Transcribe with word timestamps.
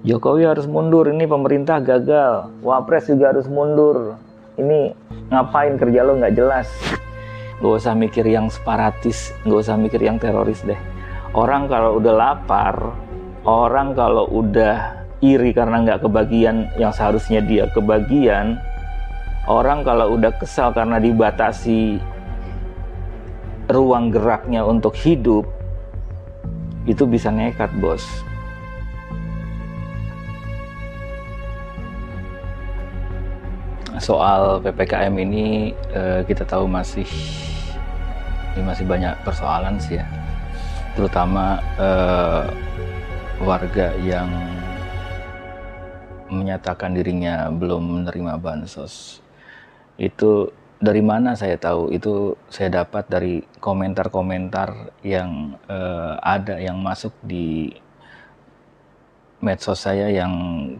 Jokowi 0.00 0.48
harus 0.48 0.64
mundur, 0.64 1.12
ini 1.12 1.28
pemerintah 1.28 1.76
gagal, 1.76 2.48
Wapres 2.64 3.12
juga 3.12 3.36
harus 3.36 3.44
mundur. 3.44 4.16
Ini 4.56 4.96
ngapain 5.28 5.76
kerja 5.76 6.00
lo 6.08 6.16
nggak 6.16 6.40
jelas. 6.40 6.72
Gak 7.60 7.84
usah 7.84 7.92
mikir 7.92 8.24
yang 8.24 8.48
separatis, 8.48 9.36
gak 9.44 9.60
usah 9.60 9.76
mikir 9.76 10.00
yang 10.00 10.16
teroris 10.16 10.64
deh. 10.64 10.80
Orang 11.36 11.68
kalau 11.68 12.00
udah 12.00 12.16
lapar, 12.16 12.96
orang 13.44 13.92
kalau 13.92 14.24
udah 14.32 15.04
iri 15.20 15.52
karena 15.52 15.84
nggak 15.84 16.00
kebagian 16.08 16.72
yang 16.80 16.96
seharusnya 16.96 17.44
dia 17.44 17.68
kebagian, 17.68 18.56
orang 19.44 19.84
kalau 19.84 20.16
udah 20.16 20.32
kesal 20.40 20.72
karena 20.72 20.96
dibatasi 20.96 22.00
ruang 23.68 24.08
geraknya 24.08 24.64
untuk 24.64 24.96
hidup, 24.96 25.44
itu 26.88 27.04
bisa 27.04 27.28
nekat 27.28 27.68
bos. 27.76 28.29
Soal 34.00 34.64
ppkm 34.64 35.14
ini 35.20 35.76
uh, 35.92 36.24
kita 36.24 36.48
tahu 36.48 36.64
masih 36.64 37.06
ini 38.56 38.64
masih 38.64 38.88
banyak 38.88 39.14
persoalan 39.22 39.76
sih 39.78 40.00
ya. 40.00 40.06
Terutama 40.96 41.62
uh, 41.78 42.50
warga 43.44 43.94
yang 44.02 44.26
menyatakan 46.32 46.96
dirinya 46.96 47.46
belum 47.52 48.02
menerima 48.02 48.40
bansos. 48.40 49.22
Itu 50.00 50.50
dari 50.80 51.04
mana 51.04 51.36
saya 51.36 51.60
tahu? 51.60 51.94
Itu 51.94 52.40
saya 52.48 52.82
dapat 52.82 53.06
dari 53.06 53.44
komentar-komentar 53.60 54.96
yang 55.04 55.60
uh, 55.68 56.18
ada 56.24 56.58
yang 56.58 56.80
masuk 56.80 57.12
di 57.22 57.70
medsos 59.40 59.80
saya 59.80 60.08
yang 60.10 60.32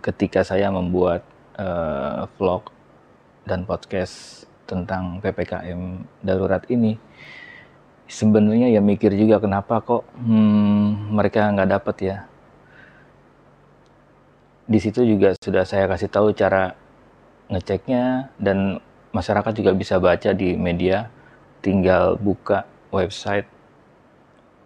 ketika 0.04 0.44
saya 0.44 0.68
membuat 0.72 1.22
uh, 1.56 2.28
vlog 2.36 2.79
dan 3.44 3.64
podcast 3.64 4.44
tentang 4.68 5.18
PPKM 5.18 6.06
darurat 6.22 6.62
ini 6.70 6.94
sebenarnya 8.10 8.74
ya 8.74 8.82
mikir 8.82 9.14
juga 9.14 9.38
kenapa 9.38 9.78
kok 9.82 10.02
hmm, 10.18 11.14
mereka 11.14 11.50
nggak 11.54 11.70
dapat 11.70 11.96
ya. 12.02 12.26
Di 14.70 14.78
situ 14.78 15.02
juga 15.02 15.34
sudah 15.38 15.66
saya 15.66 15.90
kasih 15.90 16.06
tahu 16.10 16.32
cara 16.34 16.74
ngeceknya 17.50 18.30
dan 18.38 18.78
masyarakat 19.10 19.50
juga 19.54 19.74
bisa 19.74 19.98
baca 19.98 20.32
di 20.34 20.54
media. 20.54 21.10
Tinggal 21.60 22.16
buka 22.16 22.64
website 22.88 23.44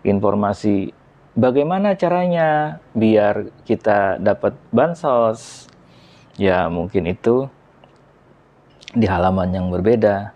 informasi 0.02 0.90
bagaimana 1.36 1.94
caranya 1.94 2.80
biar 2.96 3.52
kita 3.68 4.16
dapat 4.18 4.56
bansos. 4.72 5.68
Ya 6.40 6.64
mungkin 6.72 7.12
itu 7.12 7.44
di 8.96 9.04
halaman 9.04 9.52
yang 9.52 9.68
berbeda. 9.68 10.32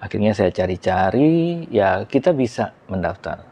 Akhirnya 0.00 0.32
saya 0.32 0.48
cari-cari 0.48 1.68
ya 1.68 2.08
kita 2.08 2.32
bisa 2.32 2.72
mendaftar. 2.88 3.44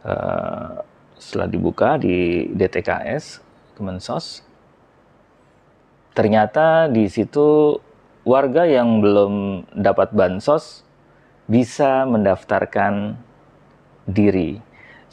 Uh, 0.00 0.89
setelah 1.20 1.46
dibuka 1.52 2.00
di 2.00 2.48
DTKS 2.56 3.44
Kemensos 3.76 4.42
ternyata 6.16 6.90
di 6.90 7.06
situ 7.06 7.78
warga 8.26 8.68
yang 8.68 9.00
belum 9.00 9.64
dapat 9.72 10.12
bansos 10.12 10.84
bisa 11.50 12.06
mendaftarkan 12.06 13.16
diri. 14.06 14.62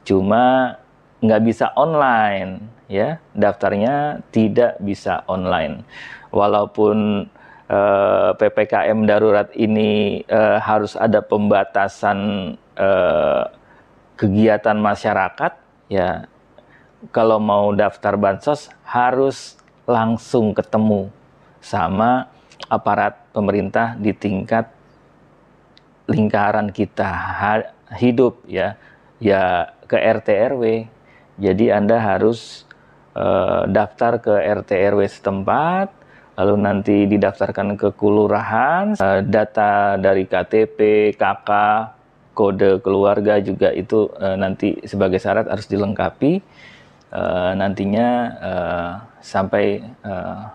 Cuma 0.05 0.77
nggak 1.23 1.43
bisa 1.43 1.73
online 1.73 2.61
ya. 2.91 3.17
Daftarnya 3.33 4.21
tidak 4.29 4.77
bisa 4.83 5.25
online. 5.25 5.81
Walaupun 6.29 7.25
eh, 7.71 8.29
ppkm 8.37 8.99
darurat 9.09 9.49
ini 9.57 10.21
eh, 10.25 10.57
harus 10.61 10.93
ada 10.93 11.23
pembatasan 11.25 12.53
eh, 12.77 13.43
kegiatan 14.17 14.77
masyarakat 14.77 15.66
ya 15.87 16.27
kalau 17.11 17.39
mau 17.39 17.71
daftar 17.71 18.15
bansos 18.17 18.71
harus 18.83 19.55
langsung 19.87 20.51
ketemu 20.51 21.07
sama 21.63 22.27
aparat 22.67 23.15
pemerintah 23.31 23.95
di 23.95 24.11
tingkat 24.11 24.67
lingkaran 26.07 26.71
kita. 26.71 27.11
Hidup 27.87 28.43
ya 28.43 28.75
ya 29.23 29.71
ke 29.87 29.95
RT 29.95 30.27
RW 30.55 30.63
jadi 31.39 31.79
Anda 31.79 31.97
harus 31.97 32.67
uh, 33.15 33.65
daftar 33.69 34.19
ke 34.21 34.33
RT 34.35 34.71
RW 34.93 35.01
setempat 35.07 35.89
lalu 36.37 36.55
nanti 36.61 37.09
didaftarkan 37.09 37.79
ke 37.79 37.89
kelurahan 37.97 38.93
uh, 38.99 39.21
data 39.25 39.97
dari 39.97 40.29
KTP 40.29 41.11
KK 41.17 41.49
kode 42.37 42.77
keluarga 42.85 43.41
juga 43.41 43.73
itu 43.73 44.13
uh, 44.21 44.37
nanti 44.37 44.77
sebagai 44.85 45.17
syarat 45.17 45.49
harus 45.49 45.65
dilengkapi 45.65 46.45
uh, 47.09 47.57
nantinya 47.57 48.07
uh, 48.37 48.91
sampai 49.25 49.81
uh, 50.05 50.53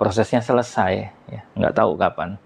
prosesnya 0.00 0.40
selesai 0.40 1.12
ya. 1.28 1.40
Nggak 1.52 1.76
tahu 1.76 2.00
kapan. 2.00 2.40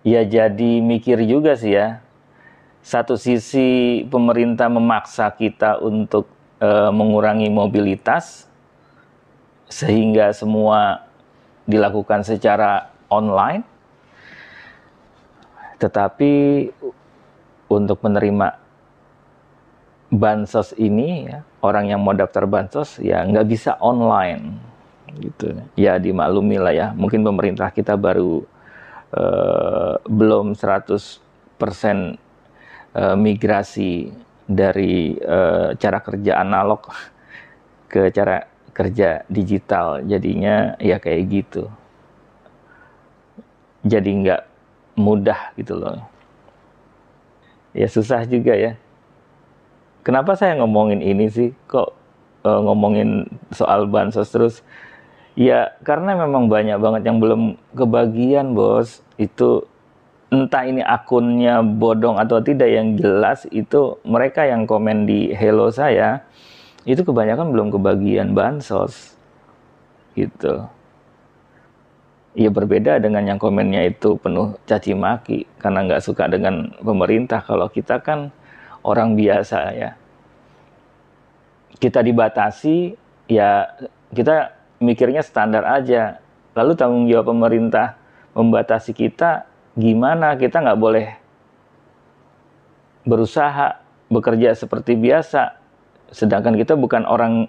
Ya 0.00 0.24
jadi 0.24 0.80
mikir 0.80 1.20
juga 1.28 1.52
sih 1.52 1.76
ya. 1.76 2.00
Satu 2.80 3.18
sisi 3.20 4.00
pemerintah 4.08 4.72
memaksa 4.72 5.28
kita 5.36 5.82
untuk 5.84 6.30
uh, 6.64 6.88
mengurangi 6.94 7.52
mobilitas 7.52 8.48
sehingga 9.66 10.30
semua 10.32 11.04
dilakukan 11.66 12.22
secara 12.22 12.94
online 13.10 13.76
tetapi 15.76 16.32
untuk 17.66 17.98
menerima 18.02 18.62
bansos 20.06 20.70
ini 20.78 21.26
ya, 21.26 21.42
orang 21.62 21.90
yang 21.90 22.00
mau 22.02 22.14
daftar 22.14 22.46
bansos 22.46 23.02
ya 23.02 23.26
nggak 23.26 23.46
bisa 23.46 23.74
online 23.82 24.58
gitu. 25.18 25.56
Ya 25.74 25.98
dimaklumi 25.98 26.60
lah 26.60 26.74
ya. 26.74 26.86
Mungkin 26.94 27.24
pemerintah 27.26 27.72
kita 27.72 27.96
baru 27.98 28.44
uh, 29.14 29.94
belum 30.06 30.54
100% 30.54 30.86
uh, 30.86 32.16
eh, 32.96 33.16
migrasi 33.16 34.12
dari 34.46 35.18
uh, 35.20 35.74
cara 35.74 35.98
kerja 36.00 36.38
analog 36.40 36.86
ke 37.92 38.12
cara 38.14 38.46
kerja 38.70 39.24
digital. 39.26 40.04
Jadinya 40.04 40.76
ya 40.78 41.00
kayak 41.00 41.22
gitu. 41.30 41.64
Jadi 43.86 44.10
nggak 44.26 44.42
mudah 44.98 45.54
gitu 45.54 45.78
loh. 45.78 46.15
Ya 47.76 47.92
susah 47.92 48.24
juga 48.24 48.56
ya. 48.56 48.80
Kenapa 50.00 50.32
saya 50.32 50.56
ngomongin 50.56 51.04
ini 51.04 51.28
sih? 51.28 51.52
Kok 51.68 51.92
uh, 52.48 52.60
ngomongin 52.64 53.28
soal 53.52 53.84
bansos 53.84 54.32
terus? 54.32 54.64
Ya 55.36 55.76
karena 55.84 56.16
memang 56.16 56.48
banyak 56.48 56.80
banget 56.80 57.02
yang 57.04 57.20
belum 57.20 57.60
kebagian 57.76 58.56
bos. 58.56 59.04
Itu 59.20 59.68
entah 60.32 60.64
ini 60.64 60.80
akunnya 60.80 61.60
bodong 61.60 62.16
atau 62.16 62.40
tidak 62.40 62.66
yang 62.72 62.98
jelas 62.98 63.46
itu 63.54 64.00
mereka 64.02 64.42
yang 64.42 64.66
komen 64.66 65.06
di 65.06 65.30
hello 65.30 65.70
saya 65.70 66.18
itu 66.82 67.06
kebanyakan 67.06 67.54
belum 67.54 67.68
kebagian 67.70 68.34
bansos 68.34 69.14
gitu 70.18 70.66
ya 72.36 72.52
berbeda 72.52 73.00
dengan 73.00 73.24
yang 73.24 73.40
komennya 73.40 73.88
itu 73.88 74.20
penuh 74.20 74.60
caci 74.68 74.92
maki 74.92 75.48
karena 75.56 75.88
nggak 75.88 76.04
suka 76.04 76.28
dengan 76.28 76.68
pemerintah. 76.84 77.40
Kalau 77.40 77.72
kita 77.72 78.04
kan 78.04 78.28
orang 78.84 79.16
biasa 79.16 79.72
ya, 79.72 79.96
kita 81.80 82.04
dibatasi 82.04 82.92
ya 83.32 83.64
kita 84.12 84.52
mikirnya 84.84 85.24
standar 85.24 85.64
aja. 85.64 86.20
Lalu 86.52 86.72
tanggung 86.76 87.04
jawab 87.08 87.32
pemerintah 87.32 87.96
membatasi 88.36 88.92
kita 88.92 89.48
gimana? 89.72 90.36
Kita 90.36 90.60
nggak 90.60 90.80
boleh 90.80 91.08
berusaha 93.08 93.80
bekerja 94.12 94.52
seperti 94.52 94.92
biasa. 94.92 95.56
Sedangkan 96.12 96.52
kita 96.56 96.76
bukan 96.76 97.08
orang 97.08 97.48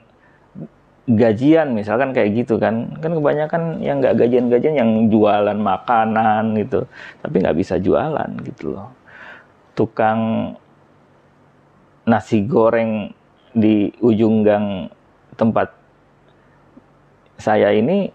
gajian 1.07 1.71
misalkan 1.71 2.11
kayak 2.11 2.43
gitu 2.43 2.59
kan. 2.59 2.99
Kan 2.99 3.15
kebanyakan 3.15 3.79
yang 3.79 4.03
nggak 4.03 4.19
gajian-gajian 4.19 4.75
yang 4.75 4.91
jualan 5.07 5.55
makanan 5.55 6.59
gitu 6.59 6.83
tapi 7.23 7.35
nggak 7.39 7.57
bisa 7.57 7.79
jualan 7.79 8.29
gitu 8.43 8.75
loh. 8.75 8.91
Tukang 9.73 10.53
nasi 12.07 12.43
goreng 12.43 13.11
di 13.55 13.91
ujung 14.03 14.43
gang 14.43 14.91
tempat 15.39 15.71
saya 17.37 17.71
ini 17.71 18.11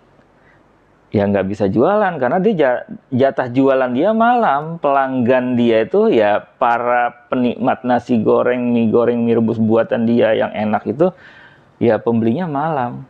ya 1.13 1.29
nggak 1.29 1.45
bisa 1.45 1.69
jualan 1.69 2.17
karena 2.17 2.41
dia 2.41 2.85
jatah 3.09 3.49
jualan 3.49 3.93
dia 3.97 4.13
malam. 4.13 4.77
Pelanggan 4.77 5.57
dia 5.57 5.89
itu 5.89 6.13
ya 6.13 6.45
para 6.61 7.29
penikmat 7.33 7.89
nasi 7.89 8.21
goreng 8.21 8.69
mie 8.69 8.93
goreng 8.93 9.25
mie 9.25 9.41
rebus 9.41 9.57
buatan 9.57 10.05
dia 10.05 10.37
yang 10.37 10.53
enak 10.53 10.85
itu 10.85 11.09
ya 11.83 11.99
pembelinya 11.99 12.47
malam. 12.47 13.03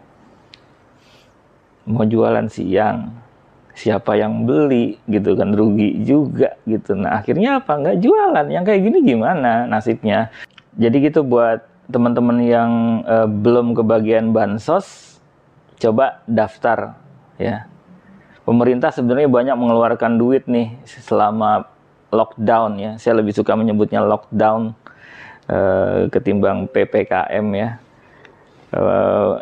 Mau 1.84 2.08
jualan 2.08 2.48
siang 2.48 3.12
siapa 3.76 4.16
yang 4.16 4.48
beli 4.48 4.96
gitu 5.04 5.36
kan 5.36 5.52
rugi 5.52 6.00
juga 6.00 6.56
gitu. 6.64 6.96
Nah 6.96 7.20
akhirnya 7.20 7.60
apa? 7.60 7.76
Nggak 7.76 7.98
jualan. 8.00 8.46
Yang 8.48 8.64
kayak 8.72 8.80
gini 8.80 8.98
gimana 9.04 9.68
nasibnya? 9.68 10.32
Jadi 10.80 11.04
gitu 11.04 11.20
buat 11.20 11.68
teman-teman 11.92 12.38
yang 12.40 12.72
uh, 13.04 13.28
belum 13.28 13.76
kebagian 13.76 14.32
bansos 14.32 15.20
coba 15.76 16.24
daftar 16.24 16.96
ya. 17.36 17.68
Pemerintah 18.42 18.90
sebenarnya 18.90 19.28
banyak 19.28 19.56
mengeluarkan 19.58 20.16
duit 20.16 20.48
nih 20.48 20.80
selama 20.86 21.68
lockdown 22.08 22.80
ya. 22.80 22.92
Saya 22.96 23.20
lebih 23.20 23.36
suka 23.36 23.52
menyebutnya 23.52 24.00
lockdown 24.00 24.72
uh, 25.50 26.08
ketimbang 26.08 26.70
ppkm 26.70 27.46
ya 27.52 27.82
uh, 28.74 29.40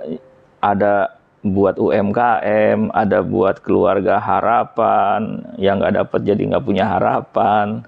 ada 0.60 1.16
buat 1.40 1.80
UMKM, 1.80 2.92
ada 2.92 3.24
buat 3.24 3.64
keluarga 3.64 4.20
harapan 4.20 5.40
yang 5.56 5.80
nggak 5.80 6.04
dapat 6.04 6.20
jadi 6.28 6.42
nggak 6.52 6.66
punya 6.68 6.84
harapan, 6.84 7.80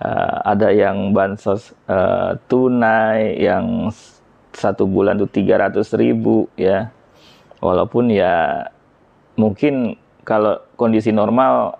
uh, 0.00 0.36
ada 0.48 0.72
yang 0.72 1.12
bansos 1.12 1.76
uh, 1.84 2.40
tunai 2.48 3.36
yang 3.36 3.92
satu 4.56 4.88
bulan 4.88 5.20
tuh 5.20 5.28
tiga 5.28 5.60
ratus 5.60 5.92
ribu 5.94 6.48
ya, 6.56 6.88
walaupun 7.60 8.08
ya 8.08 8.64
mungkin 9.36 10.00
kalau 10.24 10.56
kondisi 10.80 11.12
normal 11.12 11.76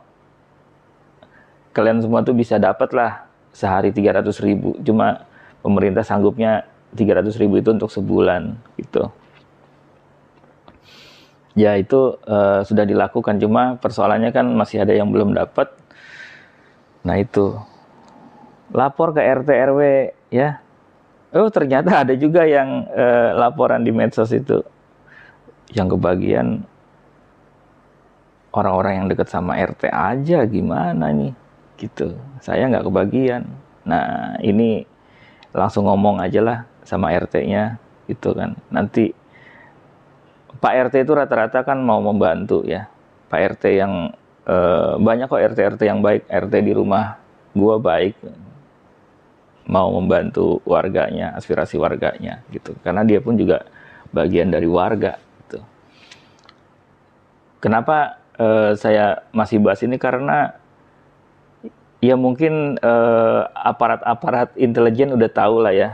kalian 1.72 2.04
semua 2.04 2.20
tuh 2.20 2.36
bisa 2.36 2.60
dapat 2.60 2.92
lah 2.92 3.24
sehari 3.56 3.96
tiga 3.96 4.20
ratus 4.20 4.44
ribu, 4.44 4.76
cuma 4.84 5.24
pemerintah 5.64 6.04
sanggupnya 6.04 6.68
tiga 6.96 7.20
ratus 7.20 7.36
ribu 7.36 7.60
itu 7.60 7.74
untuk 7.74 7.92
sebulan 7.92 8.56
gitu. 8.80 9.12
Ya 11.58 11.74
itu 11.74 12.14
uh, 12.22 12.62
sudah 12.62 12.86
dilakukan. 12.86 13.42
Cuma 13.42 13.76
persoalannya 13.82 14.30
kan 14.30 14.46
masih 14.54 14.86
ada 14.86 14.94
yang 14.94 15.10
belum 15.10 15.34
dapat. 15.34 15.74
Nah 17.02 17.18
itu. 17.18 17.58
Lapor 18.70 19.10
ke 19.16 19.20
RT 19.24 19.48
RW 19.72 19.80
ya. 20.30 20.62
Oh 21.34 21.50
ternyata 21.50 22.06
ada 22.06 22.14
juga 22.14 22.46
yang 22.46 22.86
uh, 22.88 23.34
laporan 23.34 23.82
di 23.82 23.90
medsos 23.90 24.30
itu. 24.30 24.62
Yang 25.74 25.98
kebagian 25.98 26.62
orang-orang 28.54 29.04
yang 29.04 29.06
dekat 29.10 29.28
sama 29.28 29.58
RT 29.58 29.90
aja 29.90 30.46
gimana 30.46 31.10
nih? 31.10 31.34
Gitu. 31.74 32.14
Saya 32.38 32.70
nggak 32.70 32.86
kebagian. 32.86 33.50
Nah 33.82 34.38
ini 34.46 34.86
langsung 35.50 35.90
ngomong 35.90 36.22
aja 36.22 36.38
lah 36.38 36.58
sama 36.88 37.12
RT-nya 37.12 37.76
gitu 38.08 38.32
kan 38.32 38.56
nanti 38.72 39.12
Pak 40.58 40.74
RT 40.90 41.06
itu 41.06 41.12
rata-rata 41.14 41.62
kan 41.62 41.78
mau 41.78 42.02
membantu 42.02 42.66
ya. 42.66 42.90
Pak 43.30 43.40
RT 43.56 43.64
yang 43.78 44.10
eh, 44.48 44.92
banyak 44.98 45.30
kok 45.30 45.38
RT-RT 45.54 45.82
yang 45.86 46.02
baik, 46.02 46.26
RT 46.26 46.54
di 46.66 46.72
rumah 46.74 47.14
gua 47.54 47.78
baik 47.78 48.18
mau 49.68 49.92
membantu 49.92 50.58
warganya, 50.66 51.36
aspirasi 51.38 51.78
warganya 51.78 52.42
gitu. 52.50 52.74
Karena 52.82 53.06
dia 53.06 53.22
pun 53.22 53.38
juga 53.38 53.62
bagian 54.10 54.50
dari 54.50 54.66
warga 54.66 55.20
gitu. 55.44 55.62
Kenapa 57.62 58.18
eh, 58.34 58.74
saya 58.74 59.22
masih 59.30 59.62
bahas 59.62 59.78
ini 59.86 59.94
karena 59.94 60.58
ya 62.02 62.18
mungkin 62.18 62.82
eh, 62.82 63.40
aparat-aparat 63.54 64.58
intelijen 64.58 65.14
udah 65.14 65.30
tahu 65.30 65.62
lah 65.62 65.74
ya. 65.76 65.90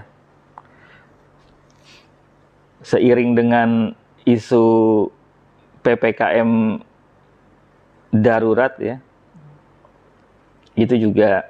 Seiring 2.85 3.33
dengan 3.33 3.97
isu 4.29 5.09
PPKM 5.81 6.81
darurat 8.13 8.77
ya 8.77 9.01
itu 10.75 11.09
juga 11.09 11.49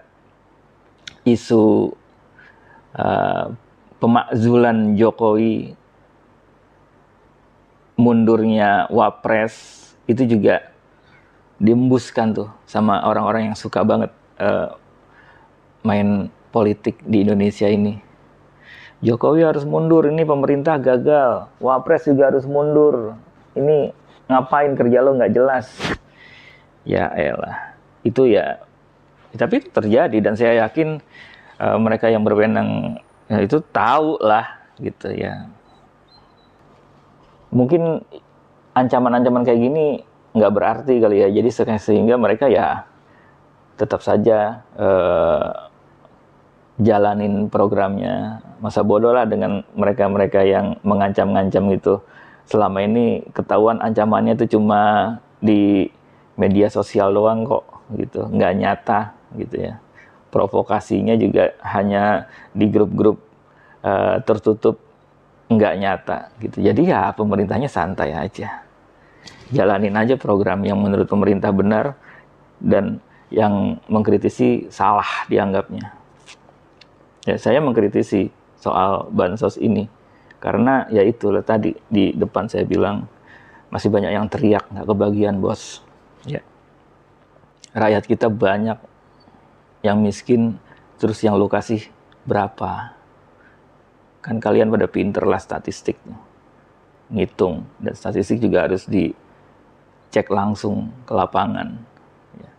isu 1.24 1.92
uh, 2.94 3.50
pemakzulan 3.98 4.94
Jokowi 4.94 5.72
mundurnya 7.96 8.90
Wapres 8.92 9.80
itu 10.04 10.28
juga 10.28 10.68
diembuskan 11.56 12.36
tuh 12.36 12.50
sama 12.68 13.00
orang-orang 13.06 13.48
yang 13.52 13.56
suka 13.56 13.80
banget 13.80 14.12
uh, 14.36 14.76
main 15.80 16.28
politik 16.52 17.00
di 17.08 17.24
Indonesia 17.24 17.64
ini 17.64 18.03
Jokowi 19.04 19.44
harus 19.44 19.68
mundur, 19.68 20.08
ini 20.08 20.24
pemerintah 20.24 20.80
gagal. 20.80 21.52
Wapres 21.60 22.08
juga 22.08 22.32
harus 22.32 22.48
mundur. 22.48 23.12
Ini 23.52 23.92
ngapain 24.32 24.72
kerja 24.72 25.04
lo 25.04 25.12
nggak 25.20 25.34
jelas. 25.36 25.68
Ya 26.88 27.12
elah, 27.12 27.76
itu 28.00 28.24
ya. 28.24 28.64
Tapi 29.36 29.60
itu 29.60 29.68
terjadi 29.68 30.18
dan 30.24 30.40
saya 30.40 30.64
yakin 30.64 31.04
uh, 31.60 31.76
mereka 31.76 32.08
yang 32.08 32.24
berwenang 32.24 32.96
ya, 33.28 33.44
itu 33.44 33.60
tahu 33.60 34.16
lah 34.24 34.56
gitu 34.80 35.12
ya. 35.12 35.52
Mungkin 37.52 38.00
ancaman-ancaman 38.72 39.44
kayak 39.44 39.60
gini 39.60 40.00
nggak 40.32 40.54
berarti 40.54 40.96
kali 40.96 41.20
ya. 41.20 41.28
Jadi 41.28 41.76
sehingga 41.76 42.16
mereka 42.16 42.48
ya 42.48 42.88
tetap 43.76 44.00
saja 44.00 44.64
uh, 44.80 45.68
jalanin 46.80 47.52
programnya 47.52 48.43
masa 48.60 48.82
bodoh 48.82 49.14
lah 49.14 49.24
dengan 49.24 49.62
mereka-mereka 49.74 50.42
yang 50.44 50.78
mengancam-ngancam 50.86 51.64
gitu. 51.74 51.94
Selama 52.44 52.84
ini 52.84 53.24
ketahuan 53.32 53.80
ancamannya 53.80 54.36
itu 54.36 54.58
cuma 54.58 55.16
di 55.40 55.88
media 56.36 56.68
sosial 56.68 57.14
doang 57.14 57.46
kok 57.46 57.64
gitu. 57.96 58.28
Nggak 58.28 58.52
nyata 58.58 59.00
gitu 59.38 59.56
ya. 59.70 59.74
Provokasinya 60.28 61.14
juga 61.14 61.54
hanya 61.62 62.26
di 62.50 62.66
grup-grup 62.68 63.22
uh, 63.86 64.18
tertutup 64.26 64.82
nggak 65.48 65.74
nyata 65.78 66.18
gitu. 66.40 66.58
Jadi 66.60 66.90
ya 66.90 67.12
pemerintahnya 67.14 67.70
santai 67.70 68.16
aja. 68.16 68.64
Jalanin 69.52 69.94
aja 69.94 70.16
program 70.16 70.64
yang 70.64 70.80
menurut 70.80 71.06
pemerintah 71.06 71.52
benar 71.52 71.94
dan 72.58 72.98
yang 73.28 73.80
mengkritisi 73.88 74.68
salah 74.68 75.26
dianggapnya. 75.28 75.92
Ya 77.24 77.36
saya 77.40 77.60
mengkritisi 77.60 78.28
soal 78.64 79.12
bansos 79.12 79.60
ini. 79.60 79.84
Karena 80.40 80.88
ya 80.88 81.04
itu 81.04 81.28
loh 81.28 81.44
tadi 81.44 81.76
di 81.88 82.16
depan 82.16 82.48
saya 82.48 82.64
bilang 82.64 83.04
masih 83.68 83.92
banyak 83.92 84.12
yang 84.12 84.24
teriak 84.32 84.64
nggak 84.72 84.88
kebagian 84.88 85.40
bos. 85.40 85.84
Ya. 86.24 86.40
Rakyat 87.76 88.04
kita 88.08 88.32
banyak 88.32 88.80
yang 89.84 90.00
miskin 90.00 90.56
terus 90.96 91.20
yang 91.20 91.36
lokasi 91.36 91.92
berapa? 92.24 92.96
Kan 94.24 94.40
kalian 94.40 94.72
pada 94.72 94.88
pinter 94.88 95.28
lah 95.28 95.40
statistik 95.40 96.00
ngitung 97.12 97.68
dan 97.76 97.92
statistik 97.92 98.40
juga 98.40 98.64
harus 98.64 98.88
dicek 98.88 100.32
langsung 100.32 100.88
ke 101.04 101.12
lapangan. 101.12 101.76
Ya. 102.40 102.52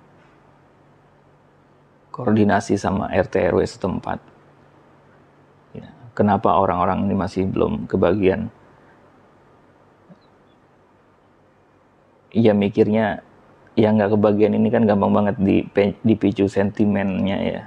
koordinasi 2.13 2.77
sama 2.77 3.09
RT 3.09 3.53
RW 3.53 3.65
setempat 3.65 4.34
kenapa 6.15 6.55
orang-orang 6.55 7.05
ini 7.05 7.13
masih 7.13 7.43
belum 7.45 7.91
kebagian. 7.91 8.47
Ya 12.31 12.55
mikirnya 12.55 13.21
yang 13.75 13.99
nggak 13.99 14.15
kebagian 14.15 14.55
ini 14.55 14.71
kan 14.71 14.87
gampang 14.87 15.11
banget 15.11 15.35
dipicu 16.01 16.47
sentimennya 16.47 17.37
ya. 17.43 17.61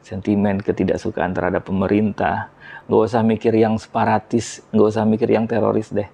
Sentimen 0.00 0.64
ketidaksukaan 0.64 1.36
terhadap 1.36 1.68
pemerintah. 1.68 2.48
Nggak 2.88 3.02
usah 3.04 3.20
mikir 3.20 3.52
yang 3.52 3.76
separatis, 3.76 4.64
nggak 4.72 4.88
usah 4.88 5.04
mikir 5.04 5.28
yang 5.28 5.44
teroris 5.44 5.92
deh. 5.92 6.08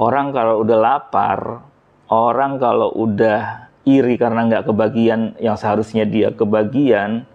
Orang 0.00 0.32
kalau 0.32 0.64
udah 0.64 0.78
lapar, 0.80 1.60
orang 2.08 2.56
kalau 2.56 2.90
udah 2.96 3.68
iri 3.84 4.16
karena 4.16 4.48
nggak 4.48 4.64
kebagian 4.72 5.36
yang 5.36 5.60
seharusnya 5.60 6.08
dia 6.08 6.32
kebagian, 6.32 7.28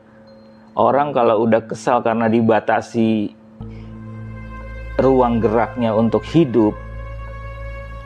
orang 0.73 1.13
kalau 1.13 1.45
udah 1.45 1.61
kesal 1.69 2.01
karena 2.01 2.25
dibatasi 2.25 3.37
ruang 4.99 5.39
geraknya 5.39 5.95
untuk 5.95 6.23
hidup 6.27 6.75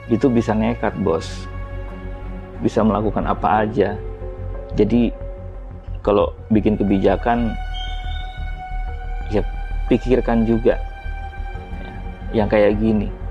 itu 0.07 0.29
bisa 0.29 0.53
nekat 0.53 0.93
bos. 1.01 1.49
Bisa 2.61 2.85
melakukan 2.85 3.27
apa 3.27 3.67
aja. 3.67 3.97
Jadi 4.77 5.11
kalau 6.05 6.31
bikin 6.53 6.77
kebijakan 6.77 7.53
ya 9.33 9.41
pikirkan 9.89 10.45
juga. 10.45 10.77
Ya, 11.83 11.93
yang 12.43 12.47
kayak 12.49 12.79
gini 12.79 13.22